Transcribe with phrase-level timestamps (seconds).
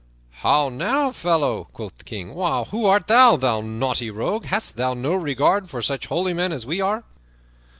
[0.41, 4.45] "How now, fellow," quoth the King, "who art thou, thou naughty rogue?
[4.45, 7.03] Hast thou no regard for such holy men as we are?"